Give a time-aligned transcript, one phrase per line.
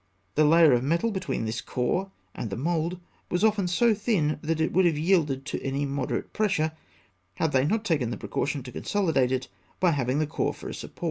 [0.33, 4.59] The layer of metal between this core and the mould was often so thin that
[4.59, 6.71] it would have yielded to any moderate pressure,
[7.35, 9.47] had they not taken the precaution to consolidate it
[9.79, 10.99] by having the core for a support.